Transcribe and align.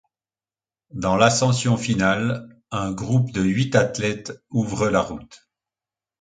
Dans 0.95 1.15
l'ascension 1.15 1.77
finale, 1.77 2.59
un 2.71 2.91
groupe 2.91 3.31
de 3.33 3.43
huit 3.43 3.75
athlètes 3.75 4.33
ouvre 4.49 4.89
la 4.89 4.99
route. 5.01 5.47